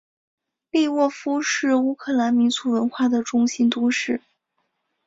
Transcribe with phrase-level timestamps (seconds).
[0.71, 4.19] 利沃夫是乌克兰民族文化的中心都市。